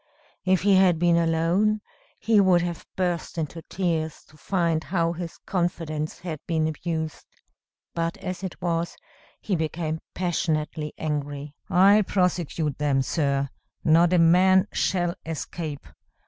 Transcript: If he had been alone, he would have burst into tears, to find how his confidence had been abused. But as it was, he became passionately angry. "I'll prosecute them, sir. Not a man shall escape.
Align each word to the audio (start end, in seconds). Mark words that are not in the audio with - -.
If 0.45 0.63
he 0.63 0.77
had 0.77 0.97
been 0.97 1.15
alone, 1.15 1.79
he 2.17 2.41
would 2.41 2.63
have 2.63 2.87
burst 2.95 3.37
into 3.37 3.61
tears, 3.61 4.23
to 4.29 4.35
find 4.35 4.83
how 4.85 5.13
his 5.13 5.37
confidence 5.45 6.17
had 6.21 6.39
been 6.47 6.67
abused. 6.67 7.27
But 7.93 8.17
as 8.17 8.41
it 8.41 8.59
was, 8.63 8.95
he 9.41 9.55
became 9.55 9.99
passionately 10.15 10.95
angry. 10.97 11.53
"I'll 11.69 12.01
prosecute 12.01 12.79
them, 12.79 13.03
sir. 13.03 13.49
Not 13.83 14.11
a 14.11 14.17
man 14.17 14.67
shall 14.73 15.13
escape. 15.23 15.85